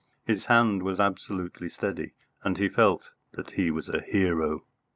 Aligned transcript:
His 0.25 0.45
hand 0.45 0.81
was 0.81 0.99
absolutely 0.99 1.69
steady, 1.69 2.13
and 2.43 2.57
he 2.57 2.69
felt 2.69 3.11
that 3.33 3.51
he 3.51 3.69
was 3.69 3.87
a 3.87 4.01
hero. 4.01 4.63